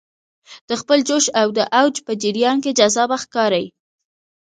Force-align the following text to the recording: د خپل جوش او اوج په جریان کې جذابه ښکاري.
د 0.69 0.71
خپل 0.81 0.99
جوش 1.07 1.25
او 1.41 1.47
اوج 1.81 1.95
په 2.05 2.11
جریان 2.23 2.57
کې 2.63 2.75
جذابه 2.79 3.17
ښکاري. 3.23 3.65